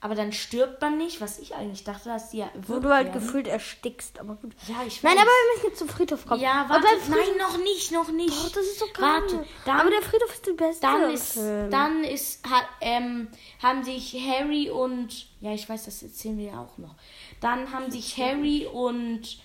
[0.06, 3.08] Aber dann stirbt man nicht, was ich eigentlich dachte, dass die ja Wo du halt
[3.08, 3.20] werden.
[3.20, 4.52] gefühlt erstickst, aber gut.
[4.68, 5.22] Ja, ich Nein, weiß.
[5.24, 6.42] aber wir müssen jetzt zum Friedhof kommen.
[6.42, 8.30] Ja, warte, Friedhof- nein, noch nicht, noch nicht.
[8.30, 9.04] Boah, das ist so geil.
[9.04, 11.38] Warte, dann, aber der Friedhof ist der beste dann ist,
[11.72, 13.30] dann ist, ha, ähm,
[13.64, 16.94] haben sich Harry und, ja, ich weiß, das erzählen wir ja auch noch.
[17.42, 19.40] Dann haben sich Harry und,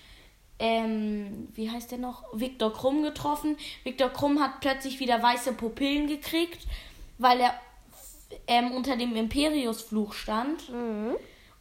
[0.59, 2.23] ähm, wie heißt der noch?
[2.33, 3.57] Viktor Krumm getroffen.
[3.83, 6.67] Viktor Krumm hat plötzlich wieder weiße Pupillen gekriegt,
[7.17, 7.59] weil er
[8.47, 10.63] ähm, unter dem Imperius-Fluch stand.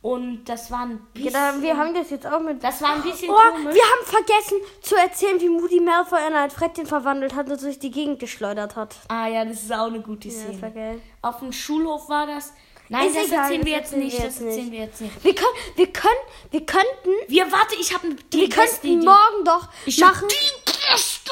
[0.02, 1.32] Und das war ein bisschen.
[1.32, 2.64] Genau, wir haben das jetzt auch mit.
[2.64, 3.74] das war ein bisschen Oh, komisch.
[3.74, 7.78] wir haben vergessen zu erzählen, wie Moody Malfoy in ein Frettchen verwandelt hat und durch
[7.78, 8.96] die Gegend geschleudert hat.
[9.08, 10.52] Ah ja, das ist auch eine gute Ja, Szene.
[10.52, 11.02] das war geil.
[11.20, 12.54] Auf dem Schulhof war das.
[12.88, 14.18] Nein, Ist das egal, erzählen wir das jetzt erzählen nicht.
[14.18, 15.24] wir Das erzählen wir jetzt nicht.
[15.24, 16.14] Wir können, wir können,
[16.50, 20.26] wir könnten, Wir, warte, ich habe die wir könnten morgen doch Ich machen.
[20.28, 21.30] die beste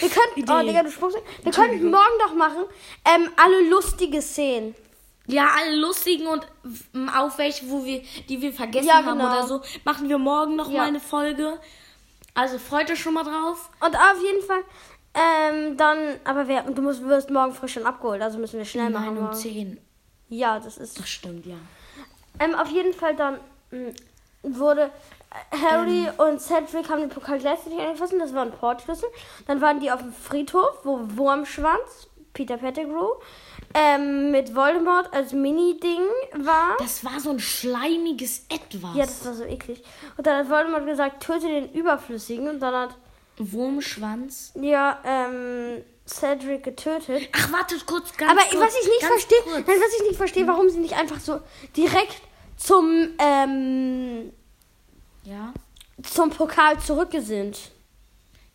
[0.00, 0.66] Wir könnten, oh Idee.
[0.68, 1.18] Digga, du spuckst.
[1.42, 2.64] Wir könnten morgen doch machen,
[3.04, 4.74] ähm, alle lustige Szenen.
[5.26, 6.46] Ja, alle lustigen und
[6.92, 9.30] mm, auch welche, wo wir, die wir vergessen Ja, haben genau.
[9.30, 10.78] oder so, machen wir morgen noch Ja.
[10.78, 11.58] mal eine Folge.
[12.34, 13.70] Also freut euch schon mal drauf.
[13.80, 14.62] Und auf jeden Fall,
[15.14, 18.90] ähm, dann, aber wir, du musst, wirst morgen frisch schon abgeholt, also müssen wir schnell
[18.90, 19.06] machen.
[19.06, 19.36] Nein, um morgen.
[19.36, 19.78] 10.
[20.30, 20.98] Ja, das ist.
[20.98, 21.56] Das stimmt, ja.
[22.38, 23.38] Ähm, auf jeden Fall dann
[23.70, 23.92] mh,
[24.42, 24.88] wurde äh,
[25.52, 26.12] Harry Ähm.
[26.18, 28.14] und Cedric haben den Pokal gleichzeitig angefasst.
[28.18, 29.08] Das waren Portschlüssel.
[29.46, 33.10] Dann waren die auf dem Friedhof, wo Wurmschwanz, Peter Pettigrew,
[33.74, 36.02] ähm, mit Voldemort als Mini-Ding
[36.44, 36.76] war.
[36.78, 38.96] Das war so ein schleimiges Etwas.
[38.96, 39.82] ja, das war so eklig.
[40.16, 42.48] Und dann hat Voldemort gesagt, töte den Überflüssigen.
[42.48, 42.96] Und dann hat,
[43.38, 44.52] Wurmschwanz.
[44.60, 47.28] ja, ähm, Cedric getötet.
[47.32, 50.68] Ach, wartet kurz, ganz Aber kurz, was ich nicht verstehe, was ich nicht verstehe, warum
[50.68, 51.40] sie nicht einfach so
[51.76, 52.20] direkt
[52.56, 54.32] zum, ähm,
[55.30, 55.52] Ja.
[56.02, 57.70] zum Pokal zurückgesinnt.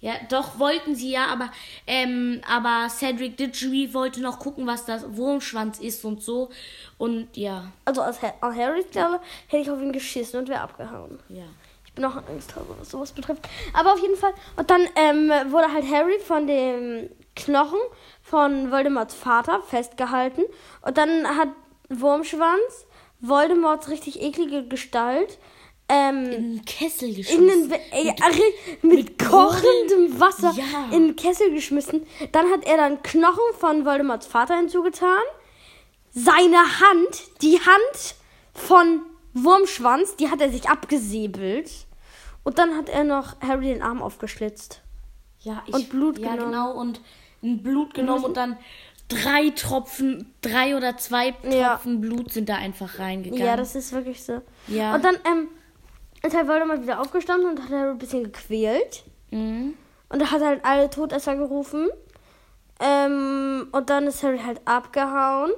[0.02, 1.50] Ja, doch wollten sie ja, aber
[1.88, 6.50] ähm, aber Cedric Diggory wollte noch gucken, was das Wurmschwanz ist und so.
[6.98, 10.62] Und ja, Also aus Ha- an Harrys Stelle hätte ich auf ihn geschissen und wäre
[10.62, 11.20] abgehauen.
[11.30, 11.46] ja.
[11.86, 13.48] Ich bin auch Angsthaber, was sowas betrifft.
[13.74, 14.34] Aber auf jeden Fall.
[14.58, 17.80] Und dann ähm, wurde halt Harry von dem Knochen
[18.22, 20.44] von Voldemorts Vater festgehalten.
[20.82, 21.48] Und dann hat
[21.88, 22.86] Wurmschwanz
[23.22, 25.38] Voldemorts richtig eklige Gestalt
[25.88, 27.70] ähm, In den Kessel in geschmissen.
[27.70, 28.14] den, äh,
[28.84, 30.90] mit, mit kochendem Wasser Ja.
[30.96, 32.06] in den Kessel geschmissen.
[32.32, 35.22] Dann hat er dann Knochen von Voldemorts Vater hinzugetan.
[36.12, 38.16] Seine Hand, die Hand
[38.54, 39.02] von
[39.34, 41.70] Wurmschwanz, die hat er sich abgesäbelt.
[42.44, 44.82] Und dann hat er noch Harry den Arm aufgeschlitzt.
[45.42, 46.52] ja, ich, und Blut ja, genommen.
[46.52, 46.72] genau.
[46.74, 47.02] Und
[47.44, 48.58] ein Blut genommen und dann
[49.08, 51.70] drei Tropfen, drei oder zwei Ja.
[51.76, 53.46] Tropfen Blut sind da einfach reingegangen.
[53.46, 54.42] Ja, das ist wirklich so.
[54.68, 54.96] Ja.
[54.96, 55.48] Und dann ähm,
[56.26, 59.04] ist halt Voldemort wieder aufgestanden und hat Harry ein bisschen gequält.
[59.32, 59.76] Mhm.
[60.10, 61.90] Und er hat halt alle Todesser gerufen.
[62.80, 65.52] Ähm, und dann ist Harry halt abgehauen,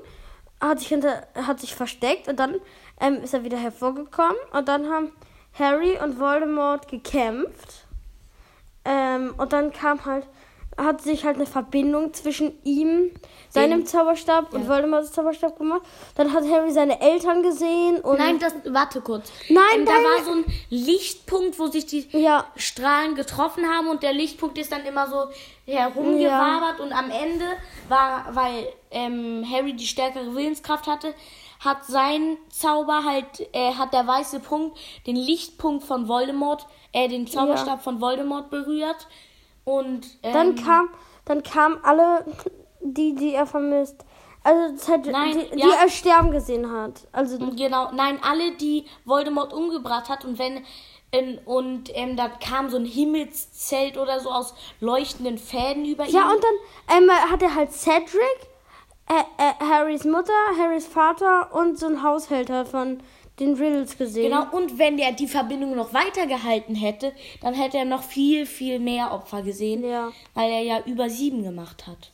[0.62, 2.56] hat sich, hinter, hat sich versteckt und dann
[2.99, 4.38] ähm, ist er wieder hervorgekommen.
[4.51, 5.12] Und dann haben
[5.58, 7.86] Harry und Voldemort gekämpft.
[8.86, 10.27] Ähm, und dann kam halt,
[10.78, 13.12] hat sich halt eine Verbindung zwischen ihm,
[13.50, 14.70] seinem Zauberstab und Ja.
[14.70, 15.82] Voldemorts Zauberstab gemacht.
[16.16, 18.20] Dann hat Harry seine Eltern gesehen und.
[18.20, 19.32] Nein, das, warte kurz.
[19.50, 20.04] Nein, ähm, da nein.
[20.04, 22.46] war so ein Lichtpunkt, wo sich die Ja.
[22.56, 25.26] Strahlen getroffen haben und der Lichtpunkt ist dann immer so
[25.66, 27.46] herumgewabert und am Ende
[27.90, 31.13] war, weil ähm, Harry die stärkere Willenskraft hatte,
[31.60, 37.26] hat sein Zauber halt, äh, hat der weiße Punkt den Lichtpunkt von Voldemort, äh, den
[37.26, 39.08] Zauberstab von Voldemort berührt
[39.67, 40.89] und ähm, Dann kam,
[41.25, 42.23] dann kamen alle,
[42.80, 44.06] die, die er vermisst.
[44.41, 45.75] Also hat, Nein, die, die ja.
[45.82, 47.06] er sterben gesehen hat.
[47.12, 50.63] Also Genau, nein, alle, die Voldemort umgebracht hat und wenn
[51.12, 56.15] ähm, und ähm, da kam so ein Himmelszelt oder so aus leuchtenden Fäden über ihn.
[56.15, 58.21] ja und dann ähm, hat er halt Cedric,
[59.10, 63.01] äh, äh, Harrys Mutter, Harrys Vater und so ein Haushälter von
[63.39, 64.32] den Riddles gesehen.
[64.32, 68.80] Genau, und wenn der die Verbindung noch weitergehalten hätte, dann hätte er noch viel, viel
[68.80, 70.12] mehr Opfer gesehen, Ja.
[70.34, 72.12] weil er ja über sieben gemacht hat.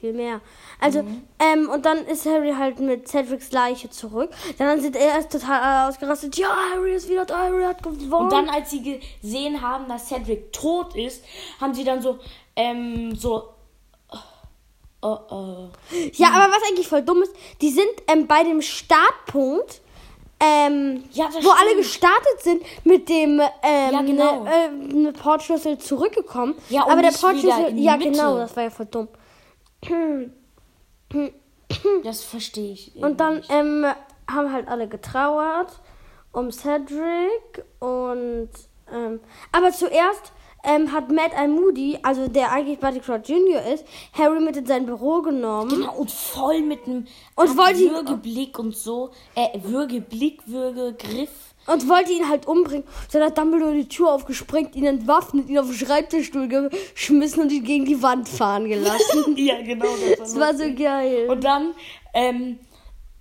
[0.00, 0.40] Viel mehr.
[0.80, 1.22] Also, Mhm.
[1.40, 4.30] ähm, und dann ist Harry halt mit Cedrics Leiche zurück.
[4.56, 6.36] Dann sind er erst total ausgerastet.
[6.36, 8.12] Ja, Harry ist wieder da, Harry hat gewonnen.
[8.24, 11.24] Und dann, als sie gesehen haben, dass Cedric tot ist,
[11.60, 12.18] haben sie dann so,
[12.54, 13.48] ähm, so,
[15.02, 15.68] oh, oh.
[16.14, 19.80] Ja, aber was eigentlich voll dumm ist, die sind ähm, bei dem Startpunkt,
[20.40, 21.76] ähm, Ja, wo alle stimmt.
[21.82, 24.44] gestartet sind, mit dem ähm, Ja, genau.
[24.44, 26.54] ne, äh, ne Portschlüssel zurückgekommen.
[26.68, 28.10] Ja, aber der Portschlüssel, ja Mitte.
[28.12, 29.08] genau, das war ja voll dumm.
[32.02, 32.96] Das verstehe ich.
[32.96, 33.84] Und dann ähm,
[34.30, 35.70] haben halt alle getrauert
[36.32, 38.48] um Cedric und
[38.92, 39.20] ähm,
[39.52, 40.32] aber zuerst
[40.64, 41.48] ähm, hat Matt I.
[41.48, 43.62] Moody, also der eigentlich Barty Crouch Jr.
[43.72, 45.70] ist, Harry mit in sein Büro genommen.
[45.70, 49.10] Genau, und voll mit einem Und wollte Würgeblick und so.
[49.34, 51.30] Äh, Würgeblick, Würgegriff.
[51.66, 52.84] Und wollte ihn halt umbringen.
[53.12, 57.62] Dann hat Dumbledore die Tür aufgesprengt, ihn entwaffnet, ihn auf den Schreibtischstuhl geschmissen und ihn
[57.62, 59.24] gegen die Wand fahren gelassen.
[59.36, 59.84] ja, genau.
[60.18, 61.28] das war so geil.
[61.28, 61.74] Und dann,
[62.14, 62.58] ähm,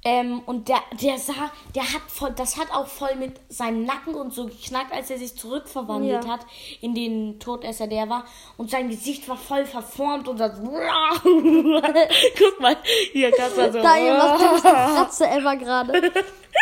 [0.10, 4.15] Ähm, und der, der sah, der hat voll, das hat auch voll mit seinem Nacken
[4.15, 6.32] und so geknackt, als er sich zurückverwandelt Ja.
[6.32, 6.46] hat
[6.80, 8.24] in den Todesser, der war.
[8.56, 10.54] Und sein Gesicht war voll verformt und das.
[10.62, 12.78] Guck mal,
[13.12, 13.82] hier kannst du so.
[13.82, 16.12] Daniel macht die beste Kratze ever gerade.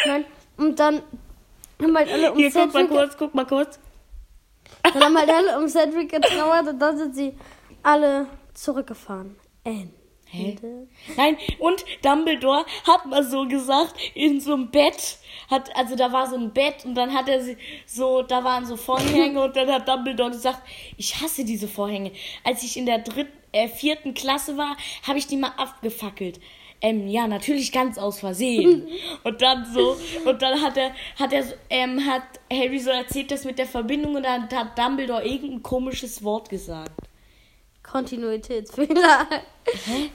[0.07, 0.25] Nein.
[0.57, 1.03] Und dann
[1.79, 3.79] haben halt alle um Hier, guck mal Cedric, kurz, guck mal kurz.
[4.81, 7.37] dann haben halt alle um Cedric getrauert und dann sind sie
[7.83, 9.35] alle zurückgefahren.
[9.63, 9.93] Ende.
[10.27, 10.55] Hä?
[11.15, 15.17] Nein, und Dumbledore hat mal so gesagt, in so einem Bett,
[15.49, 18.65] hat, also da war so ein Bett und dann hat er sie so, da waren
[18.65, 20.61] so Vorhänge und dann hat Dumbledore gesagt,
[20.97, 22.11] ich hasse diese Vorhänge.
[22.43, 24.75] Als ich in der dritten, äh, vierten Klasse war,
[25.07, 26.39] habe ich die mal abgefackelt.
[26.81, 28.87] Ähm, ja, natürlich ganz aus Versehen.
[29.23, 33.45] Und dann so, und dann hat er, hat er, ähm, hat Harry so erzählt, das
[33.45, 36.91] mit der Verbindung und dann hat Dumbledore irgendein komisches Wort gesagt.
[37.91, 39.27] Kontinuitätsfehler.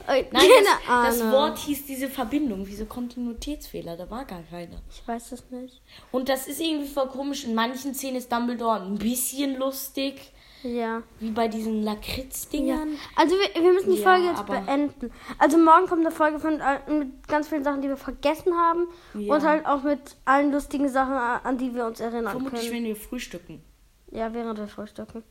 [0.07, 0.49] Äh, Nein,
[0.87, 1.31] das, das.
[1.31, 2.65] Wort hieß diese Verbindung.
[2.65, 3.97] Wieso Kontinuitätsfehler?
[3.97, 4.81] Da war gar keiner.
[4.89, 5.81] Ich weiß es nicht.
[6.11, 7.43] Und das ist irgendwie voll komisch.
[7.43, 10.31] In manchen Szenen ist Dumbledore ein bisschen lustig.
[10.63, 11.01] Ja.
[11.19, 11.91] Wie bei diesen ja.
[11.91, 12.97] Lakritz-Dingern.
[13.15, 15.11] Also wir, wir müssen die Ja, Folge jetzt beenden.
[15.37, 18.87] Also morgen kommt eine Folge von, äh, mit ganz vielen Sachen, die wir vergessen haben.
[19.15, 19.33] Ja.
[19.33, 22.73] Und halt auch mit allen lustigen Sachen, äh, an die wir uns erinnern Vermutlich, können.
[22.73, 23.63] wenn wir frühstücken.
[24.11, 25.23] Ja, während wir frühstücken.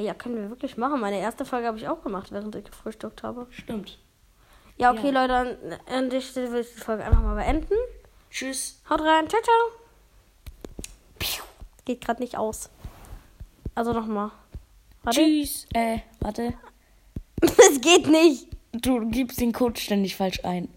[0.00, 0.98] Hey, ja, können wir wirklich machen.
[0.98, 3.46] Meine erste Folge habe ich auch gemacht, während ich gefrühstückt habe.
[3.50, 3.98] Stimmt.
[4.78, 5.20] Ja, okay, Ja.
[5.20, 5.56] Leute, an,
[5.94, 7.74] an der Stelle will ich die Folge einfach mal beenden.
[8.30, 8.80] Tschüss.
[8.88, 9.54] Haut rein, ciao, ciao.
[11.18, 11.42] Piu.
[11.84, 12.70] Geht gerade nicht aus.
[13.74, 14.30] Also nochmal.
[15.10, 15.66] Tschüss.
[15.74, 16.54] Äh, warte.
[17.42, 18.46] Es geht nicht.
[18.72, 20.70] Du gibst den Code ständig falsch ein.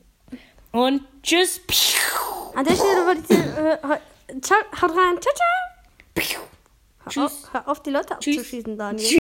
[0.74, 1.62] Und tschüss.
[2.56, 6.44] An der Stelle wollte ich dir, äh, ciao, haut rein, ciao, ciao.
[7.10, 7.16] Tschüss.
[7.16, 8.38] Hör auf, hör auf die Leute Tschüss.
[8.38, 9.06] abzuschießen, Daniel.